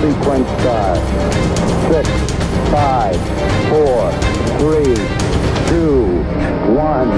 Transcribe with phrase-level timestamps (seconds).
[0.00, 0.98] sequence start.
[1.90, 2.08] Six,
[2.70, 3.16] five,
[3.68, 4.12] four,
[4.60, 4.94] three,
[5.68, 6.22] two,
[6.72, 7.10] one,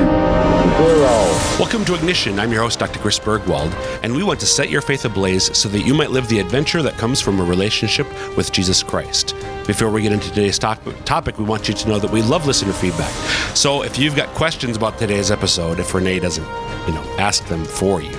[0.79, 1.11] zero.
[1.59, 2.39] Welcome to Ignition.
[2.41, 2.99] I'm your host, Dr.
[3.01, 3.71] Chris Burgwald,
[4.03, 6.81] and we want to set your faith ablaze so that you might live the adventure
[6.83, 9.35] that comes from a relationship with Jesus Christ.
[9.67, 12.47] Before we get into today's top- topic, we want you to know that we love
[12.47, 13.13] listener feedback.
[13.55, 16.47] So if you've got questions about today's episode, if Renee doesn't,
[16.87, 18.17] you know, ask them for you,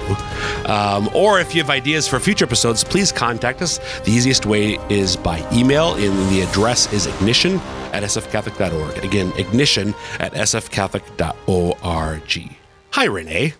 [0.66, 3.78] um, or if you have ideas for future episodes, please contact us.
[4.02, 7.56] The easiest way is by email, and the address is ignition
[7.94, 9.04] at sfcatholic.org.
[9.04, 12.56] Again, ignition at sfcatholic.org.
[12.92, 13.54] Hi, Renee.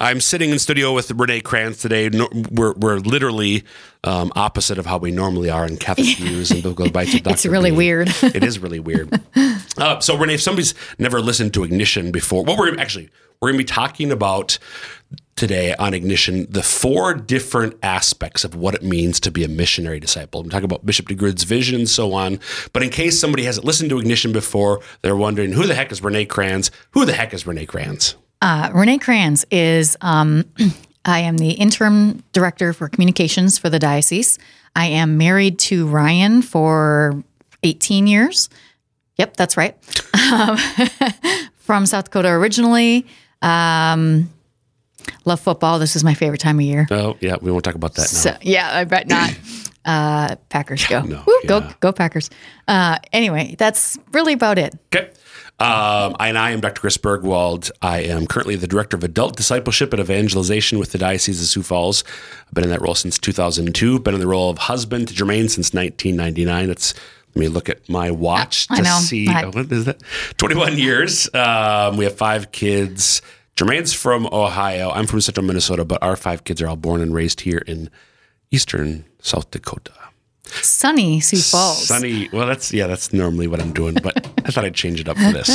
[0.00, 2.08] I'm sitting in studio with Renee Kranz today.
[2.08, 3.62] No, we're, we're literally
[4.02, 7.14] um, opposite of how we normally are in Catholic views and biblical advice.
[7.14, 7.76] with It's really B.
[7.76, 8.08] weird.
[8.22, 9.20] it is really weird.
[9.78, 13.08] Uh, so, Renee, if somebody's never listened to Ignition before, well, we're actually
[13.40, 14.58] we're going to be talking about
[15.34, 19.98] today on Ignition the four different aspects of what it means to be a missionary
[19.98, 20.42] disciple.
[20.42, 22.38] I'm talking about Bishop DeGrood's vision and so on.
[22.74, 26.02] But in case somebody hasn't listened to Ignition before, they're wondering who the heck is
[26.02, 26.70] Renee Kranz?
[26.90, 28.14] Who the heck is Renee Kranz?
[28.42, 30.44] Uh, Renee Kranz is, um,
[31.06, 34.38] I am the interim director for communications for the diocese.
[34.76, 37.24] I am married to Ryan for
[37.62, 38.50] 18 years.
[39.16, 39.76] Yep, that's right.
[40.32, 40.58] Um,
[41.56, 43.06] from South Dakota originally.
[43.42, 44.30] Um,
[45.24, 45.78] love football.
[45.78, 46.86] This is my favorite time of year.
[46.90, 48.06] Oh, yeah, we won't talk about that now.
[48.06, 49.30] So, yeah, I bet not.
[49.82, 51.00] Uh, Packers go.
[51.04, 51.72] no, Woo, Go, yeah.
[51.80, 52.28] go Packers.
[52.68, 54.74] Uh, anyway, that's really about it.
[54.94, 55.08] Okay.
[55.58, 56.82] Um, and I am Dr.
[56.82, 57.70] Chris Burgwald.
[57.80, 61.62] I am currently the Director of Adult Discipleship and Evangelization with the Diocese of Sioux
[61.62, 62.04] Falls.
[62.46, 64.00] I've been in that role since 2002.
[64.00, 66.68] Been in the role of husband to Jermaine since 1999.
[66.68, 66.92] It's
[67.34, 70.02] let me look at my watch to see oh, what is that?
[70.36, 71.32] 21 years.
[71.32, 73.22] Um, we have five kids.
[73.56, 74.90] Jermaine's from Ohio.
[74.90, 77.90] I'm from Central Minnesota, but our five kids are all born and raised here in
[78.50, 79.92] Eastern South Dakota.
[80.44, 81.86] Sunny Sioux Falls.
[81.86, 82.28] Sunny.
[82.32, 85.16] Well, that's yeah, that's normally what I'm doing, but I thought I'd change it up
[85.16, 85.48] for this.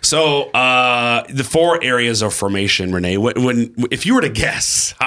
[0.00, 3.18] So, uh, the four areas of formation, Renee.
[3.18, 4.92] When, when if you were to guess,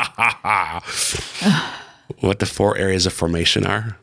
[2.20, 3.98] what the four areas of formation are,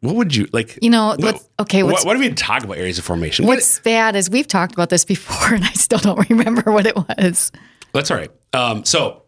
[0.00, 0.78] what would you like?
[0.82, 3.46] You know, what, what's- okay, What, what's- what do we talk about areas of formation?
[3.46, 6.86] What- What's bad is we've talked about this before, and I still don't remember what
[6.86, 7.52] it was.
[7.92, 8.30] that's all right.
[8.52, 9.22] Um, so,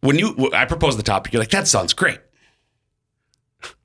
[0.00, 2.18] when you I proposed the topic, you're like, that sounds great.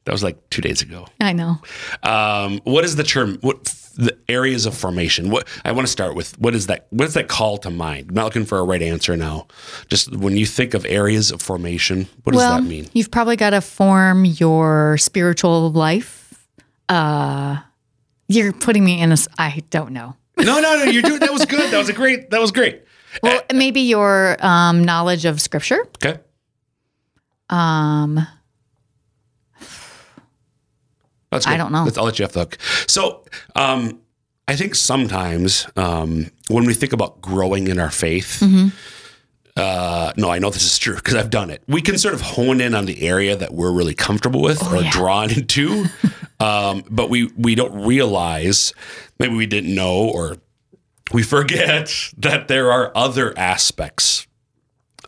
[0.06, 1.06] That was like two days ago.
[1.22, 1.58] I know.
[2.02, 3.38] Um, what is the term?
[3.42, 5.30] What the areas of formation?
[5.30, 6.38] What I want to start with.
[6.40, 6.88] What is that?
[6.90, 8.10] What does that call to mind?
[8.10, 9.48] I'm not looking for a right answer now.
[9.88, 12.88] Just when you think of areas of formation, what does well, that mean?
[12.94, 16.48] you've probably got to form your spiritual life.
[16.90, 17.58] Uh,
[18.28, 19.18] you're putting me in a.
[19.38, 20.16] I don't know.
[20.38, 20.84] No, no, no.
[20.84, 21.20] You're doing.
[21.20, 21.72] That was good.
[21.72, 22.30] That was a great.
[22.30, 22.84] That was great.
[23.24, 25.80] Well, maybe your um, knowledge of scripture.
[26.04, 26.20] Okay.
[27.50, 28.28] Um,
[31.32, 31.86] That's I don't know.
[31.86, 32.58] That's, I'll let you off the hook.
[32.88, 33.24] So,
[33.56, 34.00] um,
[34.48, 38.68] I think sometimes um, when we think about growing in our faith, Mm-hmm.
[39.58, 41.64] uh, no, I know this is true because I've done it.
[41.68, 44.78] We can sort of hone in on the area that we're really comfortable with or
[44.78, 44.92] Oh, yeah.
[44.92, 45.86] drawn into,
[46.40, 48.74] um, but we we don't realize
[49.20, 50.38] maybe we didn't know or
[51.12, 54.28] we forget that there are other aspects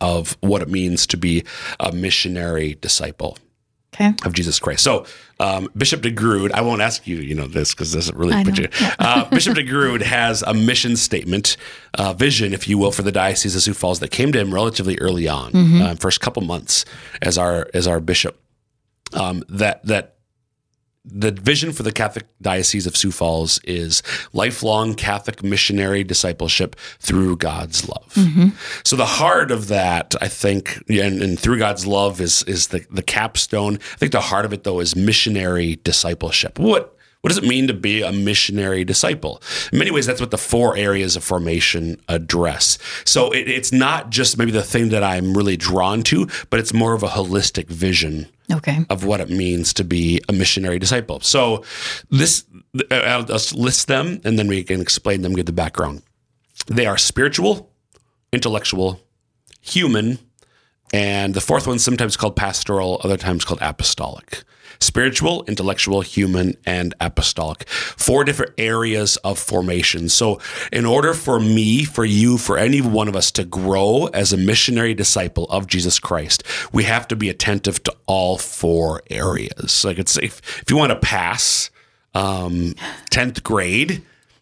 [0.01, 1.43] of what it means to be
[1.79, 3.37] a missionary disciple
[3.99, 4.13] okay.
[4.25, 4.83] of Jesus Christ.
[4.83, 5.05] So,
[5.39, 8.43] um, Bishop DeGrood, I won't ask you, you know, this because this doesn't really I
[8.43, 8.63] put know.
[8.63, 8.87] you.
[8.99, 11.55] Uh, Bishop DeGrood has a mission statement,
[11.97, 14.53] uh, vision, if you will, for the Diocese of Sioux Falls that came to him
[14.53, 15.81] relatively early on, Mm-hmm.
[15.81, 16.85] uh, first couple months
[17.21, 18.39] as our as our bishop.
[19.13, 20.15] Um, that that
[21.11, 24.03] the vision for the Catholic Diocese of Sioux Falls is
[24.33, 28.13] lifelong Catholic missionary discipleship through God's love.
[28.13, 28.49] Mm-hmm.
[28.83, 32.85] So the heart of that, I think, and, and through God's love is is the
[32.89, 33.75] the capstone.
[33.75, 36.59] I think the heart of it though is missionary discipleship.
[36.59, 39.41] What what does it mean to be a missionary disciple?
[39.73, 42.77] In many ways, that's what the four areas of formation address.
[43.03, 46.73] So it, it's not just maybe the thing that I'm really drawn to, but it's
[46.73, 48.85] more of a holistic vision Okay.
[48.89, 51.19] of what it means to be a missionary disciple.
[51.19, 51.63] So
[52.09, 52.45] this
[52.91, 56.01] I'll just list them and then we can explain them, give the background.
[56.67, 57.71] They are spiritual,
[58.31, 59.01] intellectual,
[59.61, 60.19] human,
[60.93, 64.43] and the fourth one's sometimes called pastoral, other times called apostolic.
[64.81, 67.67] Spiritual, intellectual, human, and apostolic.
[67.67, 70.07] Four different areas of formation.
[70.07, 70.39] So,
[70.71, 74.37] in order for me, for you, for any one of us to grow as a
[74.37, 79.83] missionary disciple of Jesus Christ, we have to be attentive to all four areas.
[79.83, 81.69] Like it's if, if you want to pass
[82.13, 82.73] um,
[83.11, 84.01] 10th grade,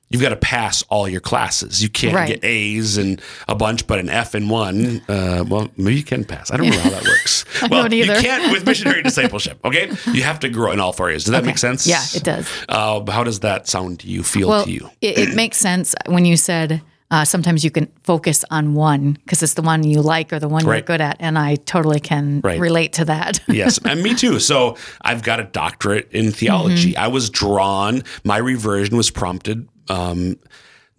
[0.10, 1.82] you've got to pass all your classes.
[1.84, 2.28] You can't Right.
[2.28, 5.02] get A's and a bunch, but an F and one.
[5.10, 6.50] Uh, well, maybe you can pass.
[6.52, 7.46] I don't know how that works.
[7.70, 9.60] well, you can't with missionary discipleship.
[9.66, 11.24] Okay, you have to grow in all four areas.
[11.26, 11.86] Does that make sense?
[11.88, 12.48] Yeah, it does.
[12.70, 14.24] Uh, how does that sound to you?
[14.24, 14.90] Feel Well, to you?
[15.02, 19.42] it, it makes sense when you said uh, sometimes you can focus on one because
[19.42, 22.42] it's the one you like or the one you're good at, and I totally can
[22.44, 22.60] Right.
[22.60, 23.40] relate to that.
[23.48, 24.40] yes, and me too.
[24.40, 26.92] So I've got a doctorate in theology.
[26.94, 27.04] Mm-hmm.
[27.04, 28.04] I was drawn.
[28.26, 29.68] My reversion was prompted.
[29.90, 30.38] Um,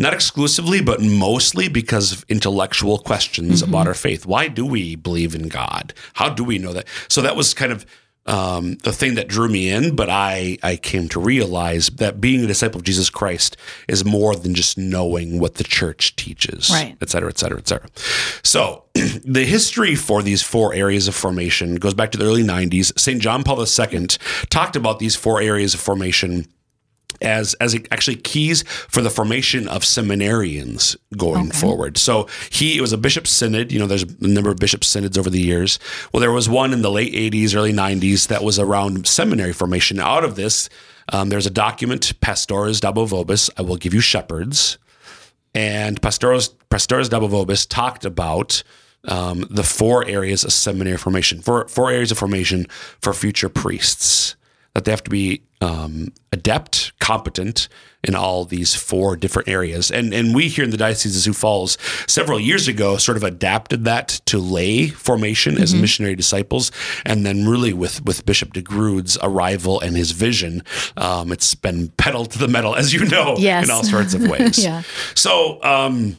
[0.00, 3.70] not exclusively, but mostly because of intellectual questions Mm-hmm.
[3.75, 4.26] about our faith.
[4.26, 5.93] Why do we believe in God?
[6.14, 6.87] How do we know that?
[7.08, 7.85] So that was kind of
[8.25, 9.96] um, the thing that drew me in.
[9.96, 13.56] But I, I came to realize that being a disciple of Jesus Christ
[13.88, 16.96] is more than just knowing what the church teaches, Right.
[17.00, 17.88] et cetera, et cetera, et cetera.
[18.44, 22.96] So the history for these four areas of formation goes back to the early 90s.
[22.96, 23.20] St.
[23.20, 24.06] John Paul II
[24.50, 26.46] talked about these four areas of formation
[27.20, 31.99] as as actually keys for the formation of seminarians going forward.
[31.99, 33.73] So he it was a bishop synod.
[33.73, 35.79] You know, there's a number of bishop synods over the years.
[36.12, 39.99] Well, there was one in the late 80s, early 90s that was around seminary formation.
[39.99, 40.69] Out of this,
[41.12, 43.50] um, there's a document, Pastores Dabo Vobis.
[43.56, 44.79] I will give you shepherds
[45.55, 48.62] and Pastores Pastores Dabo Vobis talked about
[49.05, 52.67] um, the four areas of seminary formation, four four areas of formation
[53.00, 54.37] for future priests.
[54.75, 57.69] That they have to be um, adept, competent
[58.05, 59.91] in all these four different areas.
[59.91, 61.76] And and we here in the Diocese of Sioux Falls
[62.06, 66.70] several years ago sort of adapted that to lay formation as missionary disciples.
[67.05, 70.62] And then really with with Bishop DeGrood's arrival and his vision,
[70.97, 73.64] um, it's been pedal to the metal, as you know, Yes.
[73.64, 74.59] in all sorts of ways.
[74.64, 74.82] Yeah.
[75.14, 76.17] So, um,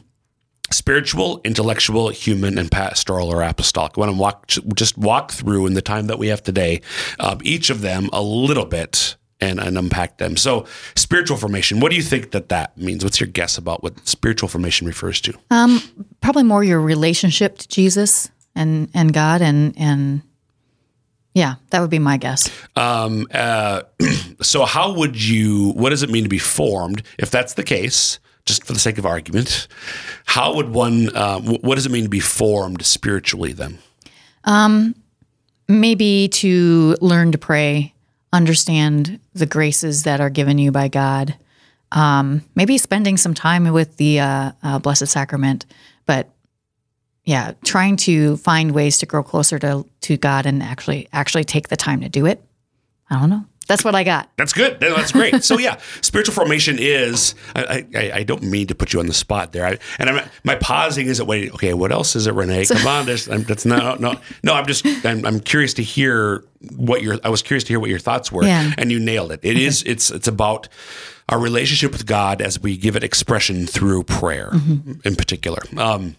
[0.72, 3.92] spiritual, intellectual, human, and pastoral or apostolic.
[3.96, 6.80] I want to walk just walk through in the time that we have today,
[7.18, 10.36] um, each of them a little bit and, and unpack them.
[10.36, 11.80] So, spiritual formation.
[11.80, 13.02] What do you think that that means?
[13.04, 15.34] What's your guess about what spiritual formation refers to?
[16.20, 20.22] Probably more your relationship to Jesus and and God, and and
[21.34, 22.50] yeah, that would be my guess.
[22.76, 23.82] Um, uh,
[24.42, 25.70] so, how would you?
[25.70, 27.02] What does it mean to be formed?
[27.18, 29.68] If that's the case, just for the sake of argument,
[30.24, 31.14] how would one?
[31.14, 33.52] Uh, wh- what does it mean to be formed spiritually?
[33.52, 33.78] Then,
[35.68, 37.94] maybe to learn to pray,
[38.32, 41.36] understand the graces that are given you by God.
[41.92, 45.66] Um, maybe spending some time with the uh, uh, Blessed Sacrament,
[46.06, 46.28] but
[47.24, 51.68] yeah, trying to find ways to grow closer to to God and actually actually take
[51.68, 52.42] the time to do it.
[53.10, 53.44] I don't know.
[53.70, 54.28] That's what I got.
[54.36, 54.80] That's good.
[54.80, 55.44] That's great.
[55.44, 57.34] so yeah, spiritual formation is.
[57.54, 59.64] I, I, I don't mean to put you on the spot there.
[59.64, 61.52] I, and I'm my pausing isn't waiting.
[61.52, 62.66] Okay, what else is it, Renee?
[62.66, 64.54] Come on, there's, I'm, that's no no no.
[64.54, 66.44] I'm just I'm, I'm curious to hear
[66.76, 67.18] what your.
[67.24, 68.72] I was curious to hear what your thoughts were, Yeah.
[68.76, 69.40] and you nailed it.
[69.44, 69.84] It is.
[69.84, 70.68] It's it's about
[71.28, 74.50] our relationship with God as we give it expression through prayer,
[75.04, 75.62] in particular.
[75.76, 76.16] Um,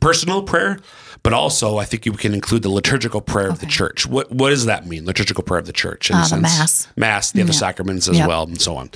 [0.00, 0.78] personal prayer,
[1.22, 4.06] but also I think you can include the liturgical prayer of the church.
[4.06, 5.04] What what does that mean?
[5.06, 6.42] Liturgical prayer of the church, in a Uh, the sense.
[6.42, 6.86] Mass.
[6.96, 8.28] mass, the other sacraments as Yep.
[8.28, 8.90] well, and so on.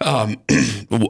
[0.00, 0.36] Um,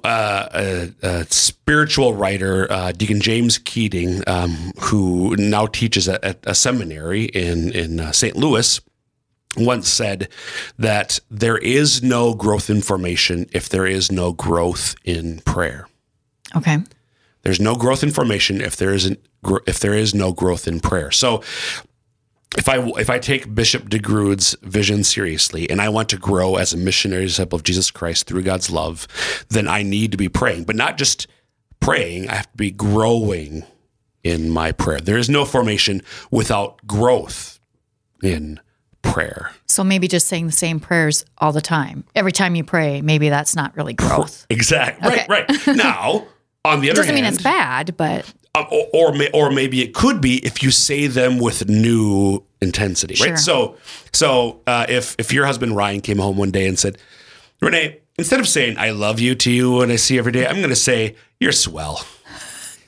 [0.05, 6.39] uh, a, a spiritual writer, uh, Deacon James Keating, um, who now teaches at, at
[6.45, 8.37] a seminary in in uh, St.
[8.37, 8.81] Louis,
[9.57, 10.29] once said
[10.79, 15.89] that there is no growth in formation if there is no growth in prayer.
[16.57, 16.79] Okay.
[17.45, 19.21] There's no growth in formation if there isn't
[19.67, 21.11] if there is no growth in prayer.
[21.11, 21.43] So
[22.57, 26.73] if I if I take Bishop DeGrood's vision seriously and I want to grow as
[26.73, 29.07] a missionary disciple of Jesus Christ through God's love,
[29.51, 31.27] then I need to be praying, but not just
[31.81, 32.29] praying.
[32.29, 33.65] I have to be growing
[34.23, 35.01] in my prayer.
[35.01, 37.61] There is no formation without growth
[38.23, 38.59] in
[39.03, 39.53] prayer.
[39.67, 42.05] So maybe just saying the same prayers all the time.
[42.15, 44.47] Every time you pray, maybe that's not really growth.
[44.49, 45.07] Exactly.
[45.09, 45.27] Okay.
[45.29, 45.51] Right.
[45.51, 45.77] Right.
[45.77, 46.27] Now,
[46.65, 49.83] on the other Doesn't hand, mean it's bad, but Um, or or, may, or maybe
[49.83, 53.31] it could be if you say them with new intensity, Sure.
[53.31, 53.39] right?
[53.39, 53.77] So,
[54.13, 56.99] so uh, if if your husband Ryan came home one day and said,
[57.61, 60.47] "Renee, instead of saying I love you to you and I see you every day,
[60.47, 62.05] I'm going to say you're swell."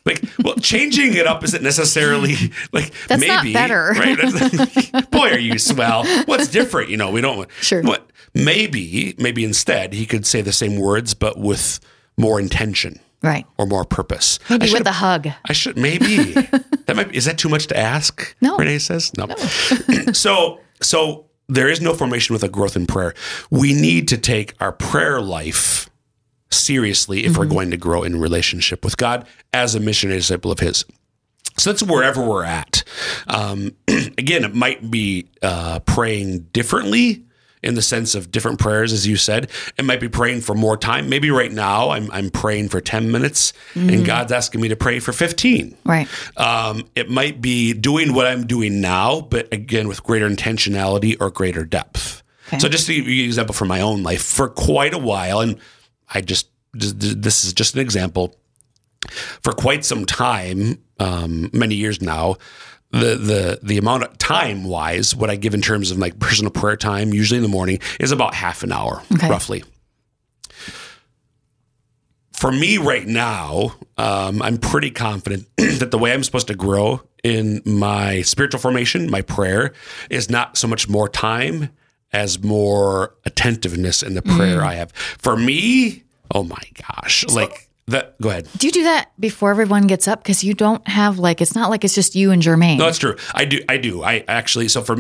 [0.05, 2.37] Like, well, changing it up isn't necessarily
[2.73, 3.93] like That's not maybe better.
[3.99, 5.11] right?
[5.11, 6.07] Boy, are you swell?
[6.27, 6.91] What's different?
[6.91, 7.49] You know, we don't.
[7.61, 7.83] Sure.
[7.83, 11.81] What maybe maybe instead he could say the same words but with
[12.17, 13.47] more intention right.
[13.59, 14.39] or more purpose.
[14.49, 15.29] I Maybe with a hug.
[15.45, 16.33] I should maybe
[16.87, 18.35] that might be, is that too much to ask?
[18.41, 18.57] No.
[18.57, 19.35] Renee says no.
[20.13, 23.15] so so there is no formation with a growth in prayer.
[23.51, 25.89] We need to take our prayer life
[26.51, 30.61] seriously if we're going to grow in relationship with God as a missionary disciple of
[30.61, 30.85] His.
[31.59, 32.83] So that's wherever we're at.
[33.29, 37.26] Um, again, it might be uh, praying differently
[37.67, 39.51] in the sense of different prayers, as you said.
[39.77, 41.09] It might be praying for more time.
[41.09, 45.01] Maybe right now I'm, I'm praying for 10 minutes and God's asking me to pray
[45.01, 45.77] for 15.
[45.85, 46.09] Right.
[46.37, 51.31] Um, it might be doing what I'm doing now, but again, with greater intentionality or
[51.31, 52.23] greater depth.
[52.49, 52.61] Okay.
[52.61, 55.41] So, just to give you an example from my own life, for quite a while,
[55.41, 55.59] and
[56.15, 58.37] I just, this is just an example,
[59.43, 62.37] for quite some time, um, many years now,
[63.01, 66.51] the the the amount of time wise, what I give in terms of like personal
[66.51, 69.29] prayer time, usually in the morning, is about half an hour, Okay.
[69.29, 69.63] roughly.
[72.33, 77.01] For me right now, um, I'm pretty confident that the way I'm supposed to grow
[77.25, 79.73] in my spiritual formation, my prayer,
[80.11, 81.71] is not so much more time
[82.13, 84.93] as more attentiveness in the prayer I have.
[84.93, 88.21] For me, oh my gosh, like that.
[88.21, 88.49] Go ahead.
[88.57, 90.23] Do you do that before everyone gets up?
[90.23, 92.79] Because you don't have like it's not like it's just you and Jermaine.
[92.79, 93.17] No, that's true.
[93.35, 93.61] I do.
[93.69, 94.03] I do.
[94.03, 94.69] I actually.
[94.69, 94.97] So, for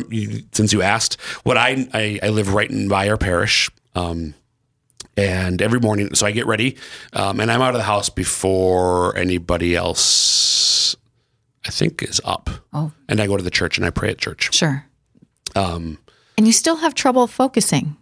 [0.52, 4.34] since you asked, what I I, I live right in by our parish, um,
[5.16, 6.76] and every morning, so I get ready,
[7.12, 10.94] um, and I'm out of the house before anybody else,
[11.66, 12.50] I think, is up.
[12.72, 12.92] Oh.
[13.08, 14.54] and I go to the church and I pray at church.
[14.54, 14.84] Sure.
[15.54, 15.98] Um,
[16.36, 17.96] And you still have trouble focusing.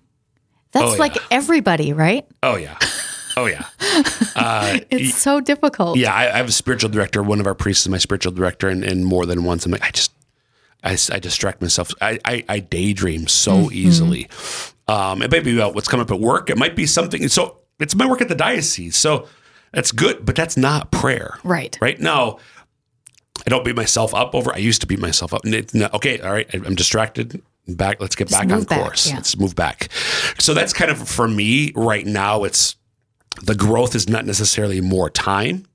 [0.72, 1.22] That's Oh, like yeah.
[1.30, 2.26] everybody, right?
[2.42, 2.76] oh yeah,
[3.36, 3.66] oh yeah.
[4.36, 5.96] Uh, It's so difficult.
[5.98, 7.22] yeah, I, I have a spiritual director.
[7.22, 9.82] One of our priests is my spiritual director, and, and more than once, I'm like,
[9.82, 10.12] I just,
[10.82, 11.90] I, I distract myself.
[12.00, 13.74] I, I, I daydream so Mm-hmm.
[13.74, 14.28] easily.
[14.88, 16.50] Um, it might be about what's coming up at work.
[16.50, 17.26] It might be something.
[17.28, 18.96] So it's my work at the diocese.
[18.96, 19.26] So
[19.72, 21.38] that's good, but that's not prayer.
[21.42, 21.76] Right.
[21.80, 22.38] Right now,
[23.46, 24.52] I don't beat myself up over.
[24.54, 25.44] I used to beat myself up.
[25.44, 27.42] Not- okay, all right, I'm distracted.
[27.66, 27.98] Back.
[27.98, 29.08] Let's get back on back, course.
[29.08, 29.14] yeah.
[29.16, 29.88] Let's move back.
[30.38, 32.44] So that's kind of for me right now.
[32.44, 32.76] It's
[33.42, 35.66] the growth is not necessarily more time.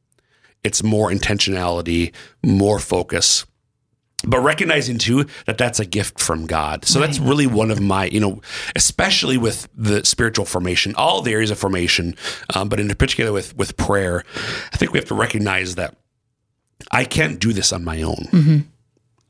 [0.63, 2.13] It's more intentionality,
[2.43, 3.45] more focus,
[4.25, 6.83] but recognizing too that that's a gift from God.
[6.85, 8.41] So that's really one of my, you know,
[8.75, 12.15] especially with the spiritual formation, all the areas of formation,
[12.53, 14.25] um, but in particular with with prayer,
[14.73, 15.95] I think we have to recognize that
[16.91, 18.67] I can't do this on my own.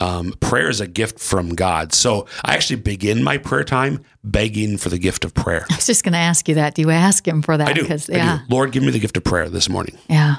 [0.00, 1.92] Um, prayer is a gift from God.
[1.92, 5.66] So I actually begin my prayer time begging for the gift of prayer.
[5.70, 6.74] I was just going to ask you that.
[6.74, 7.68] Do you ask him for that?
[7.68, 7.86] I do.
[7.86, 8.42] 'Cause- I do.
[8.48, 9.96] Lord, give me the gift of prayer this morning.
[10.08, 10.36] Yeah.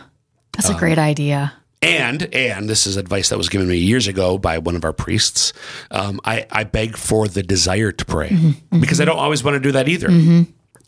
[0.54, 1.54] That's Um, a great idea.
[1.84, 4.94] And and this is advice that was given me years ago by one of our
[4.94, 5.52] priests.
[5.90, 8.38] Um, I I beg for the desire to pray
[8.80, 10.10] because I don't always want to do that either.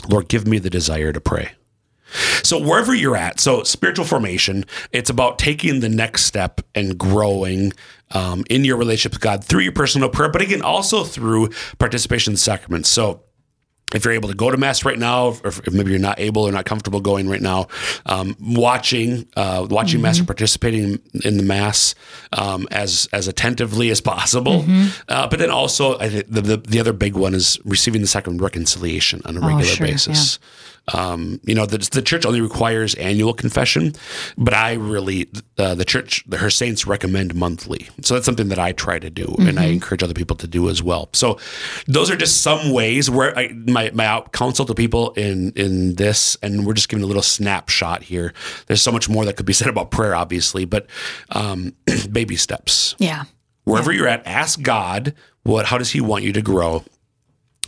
[0.08, 1.54] Lord, give me the desire to pray.
[2.44, 7.74] So wherever you're at, so spiritual formation, it's about taking the next step and growing
[8.12, 12.32] um, in your relationship with God through your personal prayer, but again also through participation
[12.32, 12.90] in the sacraments.
[12.90, 13.24] So
[13.94, 16.44] if you're able to go to mass right now, or if maybe you're not able
[16.44, 17.68] or not comfortable going right now,
[18.06, 21.96] um, watching uh, watching mass or participating in the mass
[22.32, 24.66] um, as as attentively as possible.
[25.08, 28.08] Uh, but then also, I think the, the the other big one is receiving the
[28.08, 30.40] sacrament of reconciliation on a regular sure, basis.
[30.94, 33.94] Um, you know, the, the church only requires annual confession,
[34.38, 37.88] but I really, uh, the church, her saints recommend monthly.
[38.02, 40.68] So that's something that I try to do and I encourage other people to do
[40.70, 41.08] as well.
[41.14, 41.40] So
[41.88, 45.96] those are just some ways where I, my, my out counsel to people in, in
[45.96, 48.34] this, and we're just giving a little snapshot here.
[48.68, 50.88] There's so much more that could be said about prayer, obviously, but,
[51.30, 51.74] um,
[52.12, 53.24] baby steps Yeah.
[53.64, 55.14] wherever you're at, ask God
[55.44, 56.84] what, how does he want you to grow?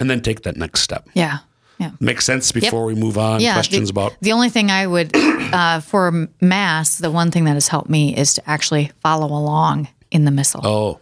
[0.02, 1.08] And then take that next step.
[1.14, 1.38] Yeah.
[1.78, 1.92] Yeah.
[2.00, 3.42] Makes sense before we move on.
[3.42, 3.54] Yeah.
[3.54, 7.54] Questions the, about the only thing I would, uh, for mass, the one thing that
[7.54, 10.62] has helped me is to actually follow along in the missal.
[10.64, 11.00] oh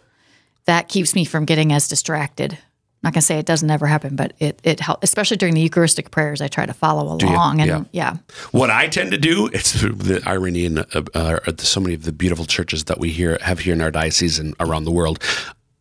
[0.66, 2.52] That keeps me from getting as distracted.
[2.54, 5.60] I'm not gonna say it doesn't ever happen, but it it helps, especially during the
[5.60, 6.40] Eucharistic prayers.
[6.40, 7.84] I try to follow along, and Yeah.
[7.92, 8.16] yeah.
[8.50, 9.50] what I tend to do.
[9.52, 13.36] It's the irony in uh, uh, so many of the beautiful churches that we here
[13.42, 15.22] have here in our diocese and around the world.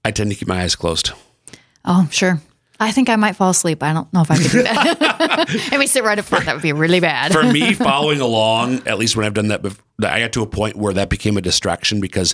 [0.03, 1.11] I tend to keep my eyes closed.
[1.85, 2.41] Oh, sure.
[2.79, 3.81] I think I might fall asleep.
[3.83, 5.67] I don't know if I could do that.
[5.71, 6.45] Let me sit right up front.
[6.45, 7.31] That would be really bad.
[7.31, 10.47] For me, following along, at least when I've done that, bef- I got to a
[10.47, 12.33] point where that became a distraction because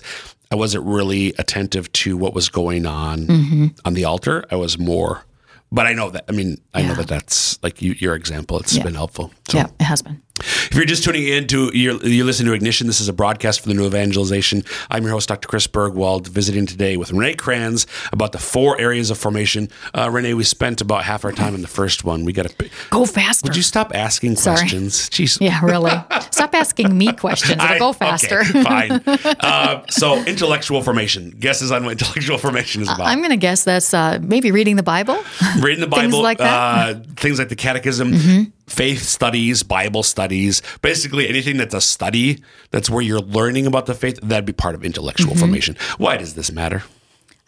[0.50, 3.66] I wasn't really attentive to what was going on Mm-hmm.
[3.84, 4.44] on the altar.
[4.50, 5.24] I was more,
[5.70, 6.24] but I know that.
[6.28, 8.58] I mean, I know that that's like you, your example.
[8.58, 9.30] It's been helpful.
[9.48, 9.58] So.
[9.58, 10.20] yeah, it has been.
[10.40, 13.60] If you're just tuning in to you're, you're listening to Ignition, this is a broadcast
[13.60, 14.62] for the New Evangelization.
[14.90, 15.46] I'm your host, Dr.
[15.48, 19.68] Chris Burgwald, visiting today with Renee Kranz about the four areas of formation.
[19.94, 22.24] Uh, Renee, we spent about half our time in the first one.
[22.24, 22.70] We got to.
[22.90, 23.46] Go faster.
[23.48, 24.56] Would you stop asking Sorry.
[24.58, 25.10] questions?
[25.10, 25.38] Jeez.
[25.40, 25.92] yeah, really.
[26.30, 27.52] Stop asking me questions.
[27.62, 28.40] It'll I- go faster.
[28.40, 29.00] Okay, fine.
[29.40, 31.30] Uh, so, intellectual formation.
[31.30, 33.06] Guesses on what intellectual formation is about.
[33.06, 35.14] I'm going to guess that's uh, maybe reading the Bible.
[35.60, 36.96] reading the Things Bible, like that?
[36.96, 42.88] Uh, things like the Catechism, faith studies, Bible studies, basically anything that's a study that's
[42.88, 44.18] where you're learning about the faith.
[44.22, 45.40] That'd be part of intellectual mm-hmm.
[45.40, 45.76] formation.
[45.98, 46.82] Why does this matter?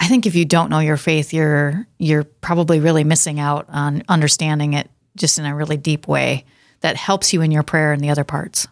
[0.00, 4.02] I think if you don't know your faith, you're you're probably really missing out on
[4.08, 6.44] understanding it just in a really deep way
[6.80, 8.66] that helps you in your prayer and the other parts.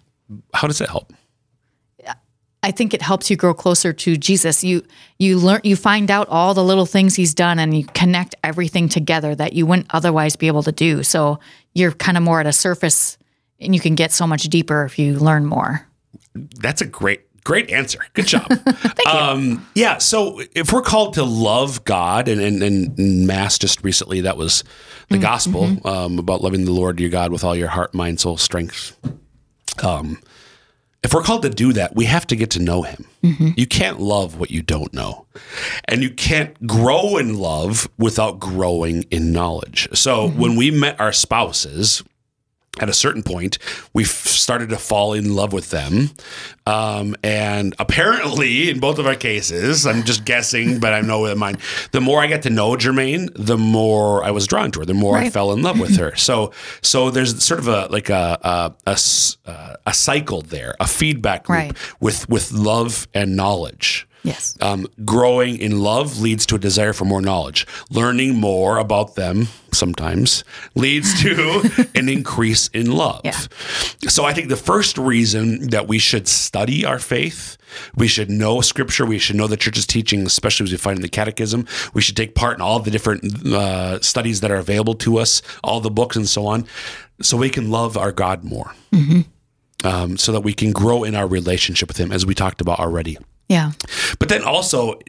[0.52, 1.12] How does it help?
[2.62, 4.62] I think it helps you grow closer to Jesus.
[4.62, 4.85] You
[5.19, 8.88] you learn you find out all the little things he's done and you connect everything
[8.88, 11.02] together that you wouldn't otherwise be able to do.
[11.02, 11.40] So
[11.73, 13.17] you're kind of more at a surface
[13.61, 15.87] and you can get so much deeper if you learn more.
[16.35, 18.00] That's a great great answer.
[18.12, 18.47] Good job.
[18.49, 19.11] Thank you.
[19.11, 19.99] Um, yeah.
[19.99, 24.62] So if we're called to love God, and, and, and Mass just recently, that was
[25.09, 25.23] the mm-hmm.
[25.23, 28.97] gospel um, about loving the Lord your God with all your heart, mind, soul, strength.
[29.83, 30.21] Um,
[31.02, 33.07] if we're called to do that, we have to get to know him.
[33.23, 33.50] Mm-hmm.
[33.57, 35.26] You can't love what you don't know.
[35.87, 39.88] And you can't grow in love without growing in knowledge.
[39.95, 40.38] So mm-hmm.
[40.38, 42.02] when we met our spouses,
[42.79, 43.59] at a certain point,
[43.93, 46.11] we started to fall in love with them.
[46.67, 51.37] Um, and apparently, in both of our cases, I'm just guessing, but I know in
[51.37, 51.59] mine,
[51.91, 54.95] the more I got to know Jermaine, the more I was drawn to her, the
[54.95, 55.27] more right.
[55.27, 56.15] I fell in love with her.
[56.21, 61.49] So, so there's sort of a like a a, a, a cycle there, a feedback
[61.49, 61.77] loop right.
[61.99, 64.07] with with love and knowledge.
[64.23, 64.57] Yes.
[64.61, 67.67] Um, growing in love leads to a desire for more knowledge.
[67.91, 73.23] Learning more about them sometimes leads to an increase in love.
[73.25, 73.39] Yeah.
[74.09, 77.57] So I think the first reason that we should study our faith,
[77.95, 81.03] we should know scripture, we should know the church's teaching, especially as we find in
[81.03, 81.67] the catechism.
[81.95, 85.41] We should take part in all the different uh, studies that are available to us,
[85.65, 86.67] all the books and so on,
[87.23, 88.75] so we can love our God more.
[88.93, 89.21] Mm-hmm.
[89.83, 92.81] Um, so that we can grow in our relationship with Him, as we talked about
[92.81, 93.17] already.
[93.50, 93.73] Yeah.
[94.21, 95.00] But then also,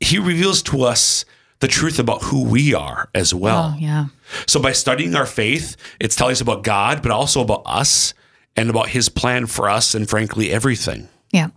[0.00, 1.24] he reveals to us
[1.60, 3.74] the truth about who we are as well.
[3.74, 4.06] Oh, yeah.
[4.46, 8.12] So by studying our faith, it's telling us about God, but also about us
[8.56, 11.08] and about his plan for us and frankly everything.
[11.30, 11.50] Yeah.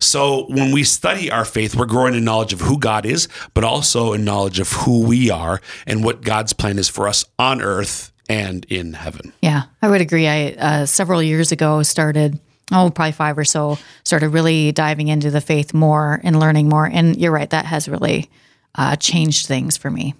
[0.00, 3.62] So when we study our faith, we're growing in knowledge of who God is, but
[3.62, 7.62] also in knowledge of who we are and what God's plan is for us on
[7.62, 9.32] earth and in heaven.
[9.40, 10.26] Yeah, I would agree.
[10.26, 12.40] I uh, several years ago started
[12.72, 16.86] oh, probably five or so, started really diving into the faith more and learning more.
[16.86, 18.30] And you're right, that has really
[18.74, 20.14] uh, changed things for me.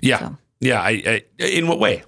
[0.00, 0.18] Yeah.
[0.18, 0.36] So.
[0.60, 0.80] Yeah.
[0.80, 2.02] I, I, in what way?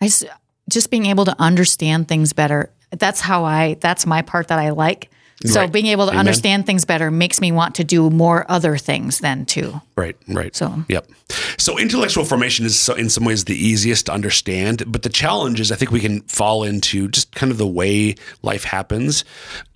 [0.00, 0.24] I just,
[0.68, 2.72] just being able to understand things better.
[2.90, 5.10] That's how I, that's my part that I like
[5.46, 5.72] so right.
[5.72, 6.20] being able to Amen.
[6.20, 9.80] understand things better makes me want to do more other things then too.
[9.96, 10.54] Right, right.
[10.54, 11.08] So, yep.
[11.56, 15.60] So intellectual formation is so, in some ways the easiest to understand, but the challenge
[15.60, 19.24] is I think we can fall into just kind of the way life happens.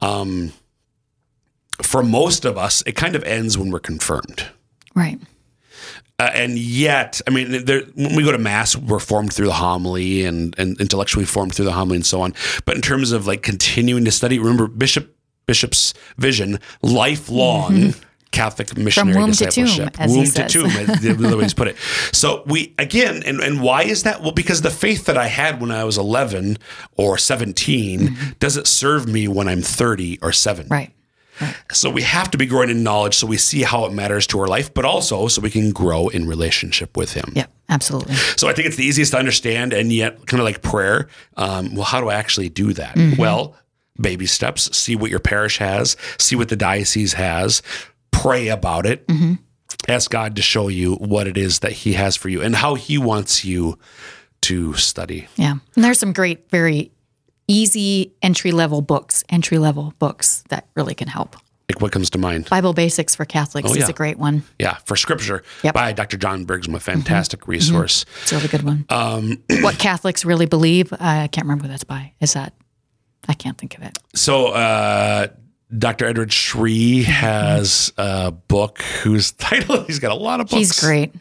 [0.03, 0.53] Um,
[1.83, 4.47] for most of us, it kind of ends when we're confirmed.
[4.95, 5.19] Right.
[6.19, 9.55] Uh, and yet, I mean, there, when we go to mass, we're formed through the
[9.55, 12.35] homily and, and intellectually formed through the homily and so on.
[12.65, 15.14] But in terms of like continuing to study, remember Bishop
[15.47, 18.01] Bishop's vision, lifelong mm-hmm.
[18.35, 19.93] Catholic missionary womb discipleship.
[19.93, 21.77] To tomb, womb to tomb, the other way he's put it.
[22.13, 24.23] So we again, and, and why is that?
[24.23, 26.59] Well, because the faith that I had when I was 11
[26.97, 28.31] or 17 mm-hmm.
[28.41, 30.69] doesn't serve me when I'm 30 or 70.
[30.69, 30.91] Right.
[31.41, 31.57] Right.
[31.73, 34.41] So we have to be growing in knowledge so we see how it matters to
[34.41, 37.33] our life, but also so we can grow in relationship with Him.
[37.35, 38.15] Yeah, absolutely.
[38.37, 41.09] So I think it's the easiest to understand, and yet kind of like prayer.
[41.37, 42.95] Um, well, how do I actually do that?
[42.95, 43.21] Mm-hmm.
[43.21, 43.57] Well,
[44.01, 47.63] baby steps, see what your parish has, see what the diocese has,
[48.11, 49.07] pray about it.
[49.07, 49.35] Mm-hmm.
[49.89, 52.75] Ask God to show you what it is that He has for you and how
[52.75, 53.79] He wants you
[54.43, 55.27] to study.
[55.37, 55.55] Yeah.
[55.75, 56.93] And there's some great, very
[57.49, 61.37] easy entry level books, entry level books that really can help.
[61.69, 62.51] Like what comes to mind?
[62.51, 63.85] Bible Basics for Catholics oh, yeah.
[63.85, 64.43] is a great one.
[64.59, 65.75] Yeah, for Scripture yep.
[65.75, 66.19] by Dr.
[66.19, 67.53] John Bergsma, fantastic mm-hmm.
[67.53, 68.05] resource.
[68.05, 68.23] Mm-hmm.
[68.23, 68.85] It's a really good one.
[68.91, 72.13] Um, what Catholics really believe, I can't remember who that's by.
[72.21, 72.53] Is that
[73.29, 73.99] I can't think of it.
[74.15, 75.29] So, uh,
[75.77, 76.07] Dr.
[76.07, 80.59] Edward Sri has a book whose title he's got a lot of books.
[80.59, 81.15] He's great.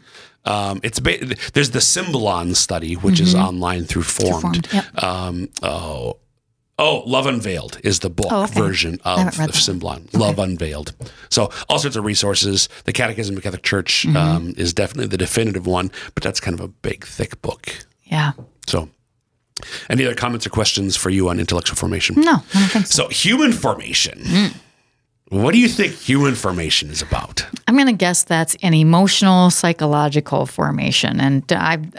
[0.45, 3.23] Um, it's ba- there's the Symbolon study, which mm-hmm.
[3.23, 4.41] is online through Formed.
[4.41, 5.03] Formed yep.
[5.03, 6.17] um, oh,
[6.77, 8.59] oh, Love Unveiled is the book oh, okay.
[8.59, 10.09] version of, of Symbolon.
[10.13, 10.93] Love Unveiled.
[11.29, 12.67] So all sorts of resources.
[12.83, 14.17] The Catechism of the Catholic Church mm-hmm.
[14.17, 17.85] um, is definitely the definitive one, but that's kind of a big, thick book.
[18.03, 18.33] Yeah.
[18.67, 18.89] So
[19.89, 22.19] any other comments or questions for you on intellectual formation?
[22.19, 23.03] No, I don't think so.
[23.03, 24.19] So, human formation.
[24.19, 24.53] Mm.
[25.29, 27.45] What do you think human formation is about?
[27.67, 31.19] I'm going to guess that's an emotional, psychological formation.
[31.19, 31.91] And I've,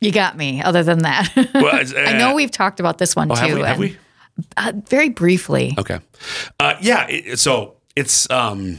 [0.00, 0.62] you got me.
[0.62, 3.40] Other than that, well, uh, I know we've talked about this one oh, too.
[3.40, 3.62] Have we?
[3.62, 3.96] Have we?
[4.56, 5.74] Uh, very briefly.
[5.76, 5.98] Okay.
[6.60, 7.08] Uh, yeah.
[7.08, 8.78] It, so it's um,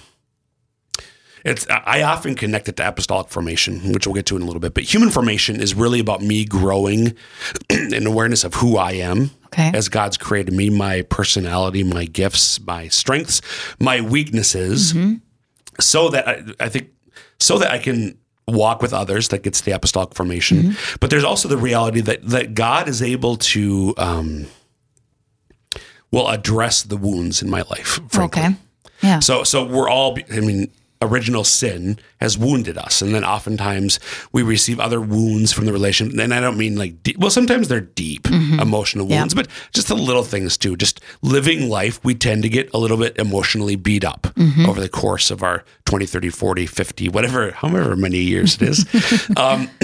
[1.46, 4.60] it's I often connect it to apostolic formation, which we'll get to in a little
[4.60, 4.74] bit.
[4.74, 7.16] But human formation is really about me growing
[7.70, 9.72] in awareness of who I am okay.
[9.74, 13.42] as God's created me, my personality, my gifts, my strengths,
[13.80, 14.94] my weaknesses.
[14.94, 15.16] Mm-hmm.
[15.80, 16.90] so that I, I think
[17.40, 21.48] so that I can walk with others that gets the apostolic formation but there's also
[21.48, 24.46] the reality that that god is able to um
[26.12, 28.44] will address the wounds in my life frankly.
[28.44, 28.56] Okay.
[29.02, 29.20] Yeah.
[29.20, 30.70] so so we're all i mean
[31.06, 33.02] original sin has wounded us.
[33.02, 34.00] And then oftentimes
[34.32, 37.68] we receive other wounds from the relation and i don't mean like deep, well sometimes
[37.68, 39.20] they're deep emotional Yeah.
[39.20, 40.76] wounds but just the little things too.
[40.76, 44.28] Just living life we tend to get a little bit emotionally beat up
[44.68, 48.86] over the course of our 20 30 40 50 whatever however many years it is.
[49.38, 49.70] Um,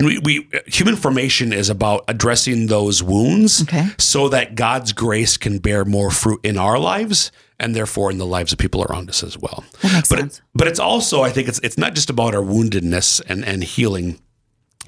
[0.00, 3.86] we, we human formation is about addressing those wounds Okay.
[3.98, 8.26] so that God's grace can bear more fruit in our lives and therefore in the
[8.26, 9.64] lives of people around us as well.
[9.82, 10.42] But sense.
[10.54, 14.18] But it's also I think it's it's not just about our woundedness and and healing.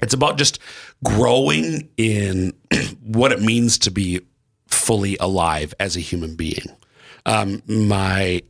[0.01, 0.59] It's about just
[1.03, 2.53] growing in
[3.01, 4.21] what it means to be
[4.67, 6.65] fully alive as a human being.
[7.25, 8.41] Um, my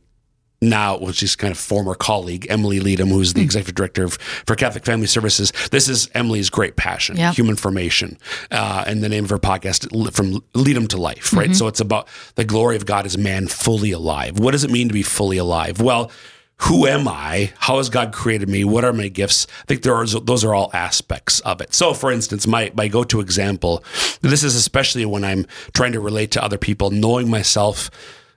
[0.68, 4.14] now, which is kind of former colleague, Emily Leadham, who's the executive director of,
[4.46, 5.52] for Catholic Family Services.
[5.70, 7.32] This is Emily's great passion, Yeah.
[7.32, 8.18] human formation.
[8.50, 11.46] Uh, and the name of her podcast, From Leadham to Life, right?
[11.46, 11.54] Mm-hmm.
[11.54, 14.38] So it's about the glory of God as man fully alive.
[14.38, 15.80] What does it mean to be fully alive?
[15.80, 16.10] Well,
[16.58, 17.52] who am I?
[17.58, 18.62] How has God created me?
[18.64, 19.46] What are my gifts?
[19.62, 21.74] I think there are, those are all aspects of it.
[21.74, 23.82] So, for instance, my, my go to example,
[24.20, 27.90] this is especially when I'm trying to relate to other people, knowing myself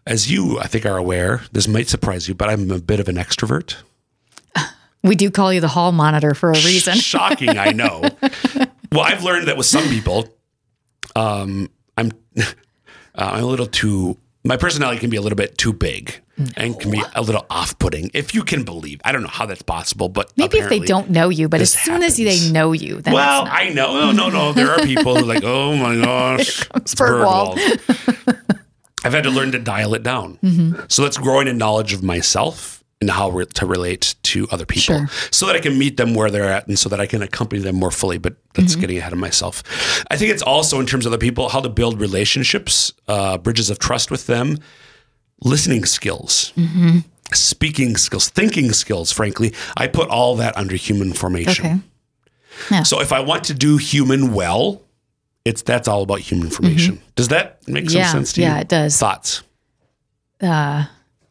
[0.07, 3.07] as you, I think, are aware, this might surprise you, but I'm a bit of
[3.09, 3.75] an extrovert.
[5.03, 6.95] we do call you the hall monitor for a reason.
[6.97, 8.03] Shocking, I know.
[8.91, 10.27] Well, I've learned that with some people,
[11.15, 12.43] um, I'm uh,
[13.15, 14.17] I'm a little too.
[14.43, 16.21] My personality can be a little bit too big
[16.55, 19.01] and can be a little off-putting, if you can believe.
[19.03, 21.73] I don't know how that's possible, but Maybe if they don't know you, but as
[21.73, 23.45] soon as they know you, then Well.
[23.49, 23.99] I know.
[23.99, 24.53] No, no, no.
[24.53, 26.95] There are people who are like, oh my gosh, it's.
[26.95, 27.59] Burgwald.
[29.03, 30.37] I've had to learn to dial it down.
[30.43, 30.81] Mm-hmm.
[30.89, 34.81] So that's growing in knowledge of myself and how re- to relate to other people
[34.97, 35.07] Sure.
[35.29, 37.61] so that I can meet them where they're at and so that I can accompany
[37.61, 38.17] them more fully.
[38.17, 38.81] But that's Mm-hmm.
[38.81, 39.61] getting ahead of myself.
[40.09, 43.69] I think it's also in terms of other people, how to build relationships, uh, bridges
[43.69, 44.57] of trust with them,
[45.43, 46.51] listening skills.
[46.57, 46.99] Mm-hmm.
[47.33, 51.83] Speaking skills, thinking skills, frankly, I put all that under human formation.
[52.71, 52.83] okay.
[52.83, 54.81] So if I want to do human well,
[55.47, 56.99] it's that's all about human formation.
[57.15, 58.05] Does that make some Mm-hmm.
[58.05, 58.47] Yeah, sense to you?
[58.47, 58.97] yeah, it does.
[58.97, 59.43] Thoughts?
[60.41, 60.85] Uh,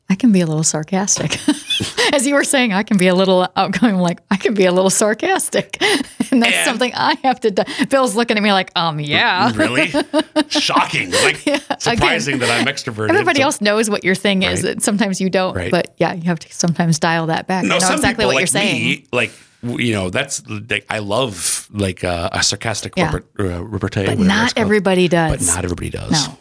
[0.09, 1.37] I can be a little sarcastic.
[2.13, 3.97] As you were saying, I can be a little outgoing.
[3.97, 7.51] Like I can be a little sarcastic, and that's And- something I have to.
[7.51, 7.63] do.
[7.91, 9.51] Bill's looking at me like, um, yeah.
[9.55, 9.89] Really?
[10.49, 11.11] Shocking.
[11.11, 11.39] Like
[11.81, 13.11] surprising that I'm extroverted.
[13.11, 14.63] Everybody So- else knows what your thing is.
[14.63, 14.81] Right.
[14.81, 15.71] Sometimes you don't, Right.
[15.73, 17.65] but yeah, you have to sometimes dial that back.
[17.65, 18.83] No, I know exactly what like you're saying.
[18.85, 23.11] me, like you know, that's like I love like uh, a sarcastic Yeah.
[23.13, 23.25] repart-
[23.59, 24.07] uh, repartee.
[24.07, 25.31] but not everybody does.
[25.31, 26.11] But not everybody does.
[26.13, 26.39] No.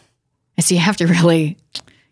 [0.56, 1.56] And so you have to really,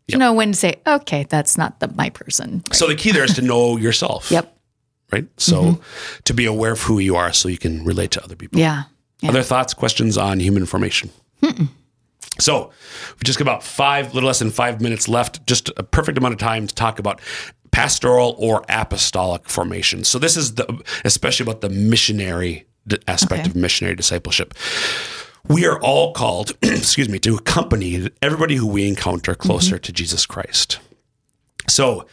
[0.09, 2.62] you know, when to say, okay, that's not the my person.
[2.73, 4.31] So the key there is to know yourself.
[4.31, 4.45] Yep.
[4.45, 5.17] Mm-hmm.
[5.17, 5.27] Right.
[5.37, 5.81] So
[6.25, 8.59] to be aware of who you are, so you can relate to other people.
[8.59, 8.85] Yeah.
[9.21, 9.31] Yeah.
[9.31, 11.11] Other thoughts, questions on human formation?
[12.40, 12.71] So
[13.12, 15.47] we've just got about five, little less than five minutes left.
[15.47, 17.21] Just a perfect amount of time to talk about
[17.75, 20.05] pastoral or apostolic formation.
[20.05, 22.67] So this is the, especially about the missionary
[23.09, 23.51] aspect Okay.
[23.51, 24.55] of missionary discipleship.
[25.49, 30.25] We are all called, excuse me, to accompany everybody who we encounter closer to Jesus
[30.25, 30.79] Christ.
[31.69, 32.07] So,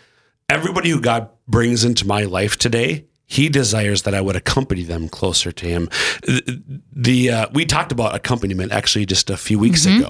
[0.50, 5.10] everybody who God brings into my life today, He desires that I would accompany them
[5.10, 5.90] closer to Him.
[6.24, 10.10] The, the, uh, we talked about accompaniment actually just a few weeks ago.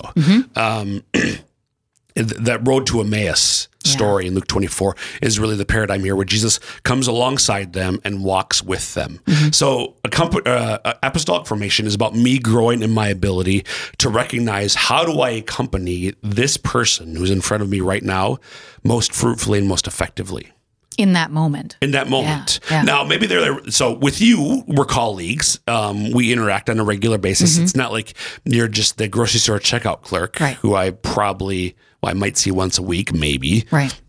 [0.55, 1.03] Um,
[2.15, 6.59] that road to Emmaus story in Luke 24 is really the paradigm here where Jesus
[6.83, 9.19] comes alongside them and walks with them.
[9.51, 13.65] So, accomp- uh, apostolic formation is about me growing in my ability
[13.99, 18.37] to recognize how do I accompany this person who's in front of me right now
[18.83, 20.51] most fruitfully and most effectively
[20.97, 21.77] In that moment.
[21.81, 22.59] in that moment.
[22.69, 22.81] yeah.
[22.83, 23.71] Now, maybe they're there.
[23.71, 25.59] So with you, we're colleagues.
[25.67, 27.57] Um, we interact on a regular basis.
[27.57, 28.13] It's not like
[28.45, 30.43] you're just the grocery store checkout clerk Mm-hmm.
[30.43, 30.55] Right.
[30.57, 33.65] who I probably, well, I might see once a week, maybe.
[33.71, 33.99] Right.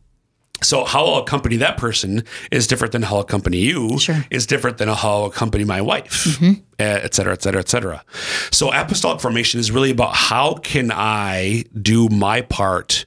[0.62, 3.98] So how I'll accompany that person is different than how I'll accompany you.
[3.98, 4.14] Sure.
[4.14, 4.34] Mm-hmm.
[4.34, 8.04] Is different than how I'll accompany my wife, eh, et cetera, et cetera, et cetera.
[8.52, 13.06] So apostolic formation is really about how can I do my part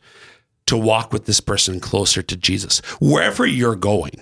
[0.66, 4.22] to walk with this person closer to Jesus, wherever you're going.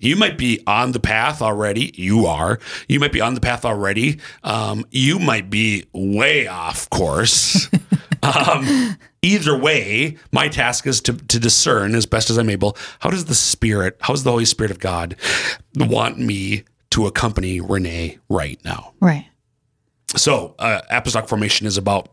[0.00, 1.92] You might be on the path already.
[1.94, 2.58] You are.
[2.88, 4.18] You might be on the path already.
[4.42, 7.68] Um, you might be way off course.
[8.22, 13.10] um, either way, my task is to, to discern as best as I'm able how
[13.10, 15.16] does the Spirit, how does the Holy Spirit of God
[15.76, 18.94] want me to accompany Renee right now?
[19.00, 19.26] Right.
[20.16, 22.08] So, uh, apostolic formation is about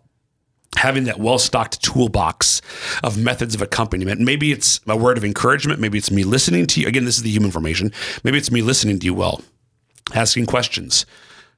[0.78, 2.62] having that well stocked toolbox
[3.04, 4.22] of methods of accompaniment.
[4.22, 5.80] Maybe it's a word of encouragement.
[5.80, 6.88] Maybe it's me listening to you.
[6.88, 7.92] Again, this is the human formation.
[8.24, 9.42] Maybe it's me listening to you well,
[10.14, 11.06] asking questions.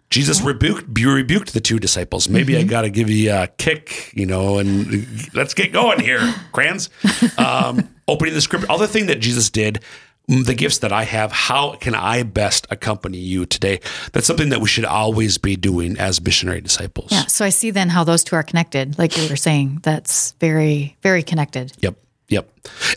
[0.09, 2.27] Jesus rebuked you rebuked the two disciples.
[2.27, 6.33] Maybe I got to give you a kick, you know, and let's get going here,
[6.51, 6.89] crayons.
[7.37, 8.65] Um, opening the script.
[8.69, 9.81] Other thing that Jesus did,
[10.29, 11.31] the gifts that I have.
[11.31, 13.79] How can I best accompany you today?
[14.13, 17.11] That's something that we should always be doing as missionary disciples.
[17.11, 17.25] Yeah.
[17.25, 18.99] So I see then how those two are connected.
[18.99, 21.73] Like you were saying, that's very, very connected.
[21.79, 21.97] Yep.
[22.27, 22.47] Yep.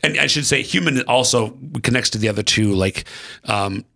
[0.03, 3.05] And I should say human also connects to the other two, like
[3.45, 3.87] um,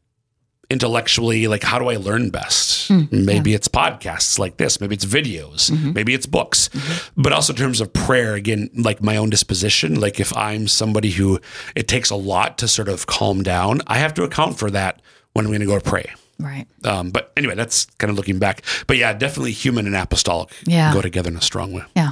[0.71, 2.89] intellectually, like how do I learn best?
[2.89, 5.93] Hmm, maybe it's podcasts like this, maybe it's videos, mm-hmm.
[5.93, 6.69] maybe it's books.
[6.69, 7.23] Mm-hmm.
[7.23, 11.11] But also in terms of prayer, again, like my own disposition, like if I'm somebody
[11.11, 11.41] who
[11.75, 15.03] it takes a lot to sort of calm down, I have to account for that
[15.33, 16.13] when I'm going to go to pray.
[16.39, 16.67] Right.
[16.85, 18.63] Um, but anyway, that's kind of looking back.
[18.87, 20.93] But yeah, definitely human and apostolic Yeah.
[20.93, 21.85] go together in a strong way.
[21.95, 22.11] Yeah.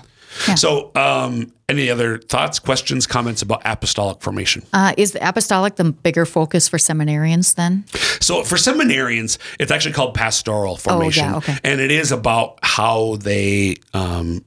[0.48, 0.54] Yeah.
[0.56, 4.62] So, um, any other thoughts, questions, comments about apostolic formation?
[4.72, 7.84] Uh, is the apostolic the bigger focus for seminarians then?
[8.20, 11.56] So, for seminarians, it's actually called pastoral formation, Oh, okay.
[11.64, 14.44] and it is about how they, um,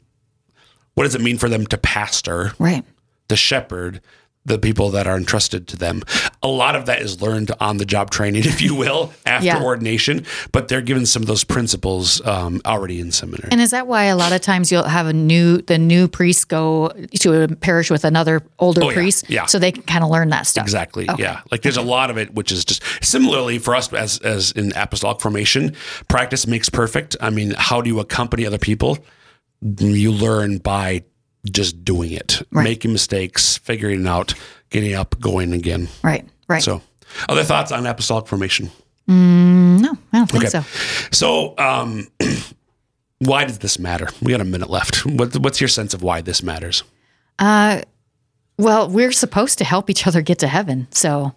[0.94, 2.84] what does it mean for them to pastor, Right.
[3.30, 4.02] to shepherd
[4.48, 6.02] the people that are entrusted to them.
[6.42, 9.62] A lot of that is learned on the job training, if you will, after Yeah.
[9.62, 13.50] ordination, but they're given some of those principles um, already in seminary.
[13.52, 16.48] And is that why a lot of times you'll have a new the new priest
[16.48, 18.96] go to a parish with another older Oh, yeah.
[18.96, 19.46] priest, Yeah.
[19.48, 20.64] so they can kind of learn that stuff.
[20.64, 21.08] Exactly.
[21.18, 21.42] Yeah.
[21.52, 24.72] Like there's a lot of it, which is just similarly for us as as in
[24.76, 25.76] apostolic formation,
[26.08, 27.16] practice makes perfect.
[27.20, 28.98] I mean, how do you accompany other people?
[29.62, 31.04] You learn by
[31.52, 34.34] just doing it, making mistakes, figuring it out,
[34.70, 35.88] getting up, going again.
[36.04, 36.26] Right.
[36.48, 36.62] Right.
[36.64, 36.82] So,
[37.30, 38.70] other thoughts on apostolic formation?
[39.08, 40.50] no, I don't think Okay.
[40.50, 40.64] so.
[41.12, 42.08] So, um,
[43.20, 44.10] why does this matter?
[44.22, 45.06] We got a minute left.
[45.06, 46.84] What, what's your sense of why this matters?
[47.40, 47.82] Uh,
[48.58, 51.34] well, we're supposed to help each other get to heaven, so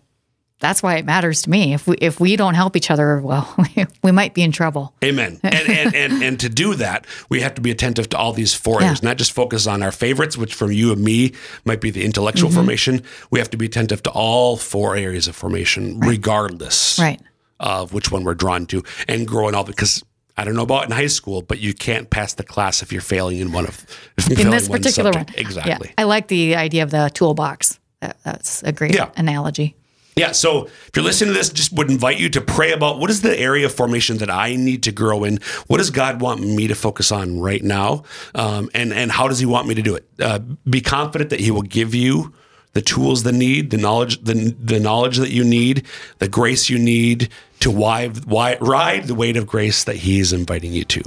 [0.60, 1.74] that's why it matters to me.
[1.74, 3.52] If we if we don't help each other, well,
[4.02, 4.94] we, might be in trouble.
[5.02, 5.40] Amen.
[5.44, 8.54] And, and and and to do that, we have to be attentive to all these
[8.54, 11.32] four areas, not just focus on our favorites, which for you and me
[11.64, 12.58] might be the intellectual Mm-hmm.
[12.58, 13.02] formation.
[13.30, 17.20] We have to be attentive to all four areas of formation, regardless Right.
[17.58, 20.04] of which one we're drawn to, and growing all because.
[20.36, 23.02] I don't know about in high school, but you can't pass the class if you're
[23.02, 23.84] failing in one of
[24.30, 25.88] In this particular one, Exactly.
[25.88, 27.78] Yeah, I like the idea of the toolbox.
[28.00, 29.10] That, that's a great Yeah.
[29.18, 29.74] analogy.
[30.16, 30.32] Yeah.
[30.32, 33.22] So if you're listening to this, just would invite you to pray about what is
[33.22, 35.38] the area of formation that I need to grow in.
[35.66, 39.38] What does God want me to focus on right now, um, and and how does
[39.38, 40.04] He want me to do it?
[40.20, 42.34] Uh, be confident that He will give you
[42.72, 45.86] the tools the need, the knowledge, the, the knowledge that you need,
[46.18, 47.28] the grace you need
[47.60, 51.02] to wide, wide, ride the weight of grace that He's inviting you to.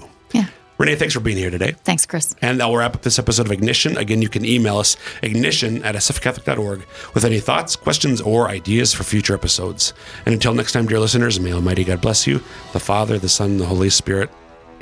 [0.84, 1.76] Renee, thanks for being here today.
[1.86, 2.36] Thanks, Chris.
[2.42, 3.96] And that'll wrap up this episode of Ignition.
[3.96, 9.04] Again, you can email us ignition at sfcatholic.org with any thoughts, questions, or ideas for
[9.04, 9.94] future episodes.
[10.26, 12.42] And until next time, dear listeners, may Almighty God bless you,
[12.74, 14.30] the Father, the Son, and the Holy Spirit.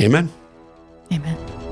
[0.02, 0.32] Amen.
[1.14, 1.71] Amen.